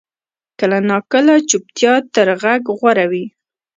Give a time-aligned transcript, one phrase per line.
[0.59, 3.25] کله ناکله چپتیا تر غږ غوره وي.